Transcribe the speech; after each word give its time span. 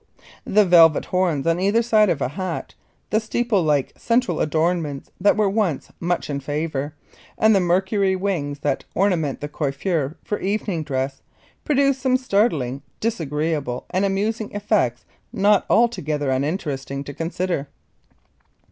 The 0.47 0.65
velvet 0.65 1.05
horns 1.05 1.45
on 1.45 1.59
either 1.59 1.83
side 1.83 2.09
of 2.09 2.23
a 2.23 2.29
hat, 2.29 2.73
the 3.11 3.19
steeple 3.19 3.61
like 3.61 3.93
central 3.95 4.39
adornments 4.39 5.11
that 5.21 5.37
were 5.37 5.47
once 5.47 5.91
much 5.99 6.27
in 6.27 6.39
favor, 6.39 6.95
and 7.37 7.53
the 7.53 7.59
Mercury 7.59 8.15
wings 8.15 8.61
that 8.61 8.83
ornament 8.95 9.41
the 9.41 9.47
coiffure 9.47 10.17
for 10.23 10.39
evening 10.39 10.81
dress, 10.83 11.21
produce 11.63 11.99
some 11.99 12.17
startling, 12.17 12.81
disagreeable, 12.99 13.85
and 13.91 14.03
amusing 14.03 14.51
effects 14.55 15.05
not 15.31 15.67
altogether 15.69 16.31
uninteresting 16.31 17.03
to 17.03 17.13
consider. 17.13 17.67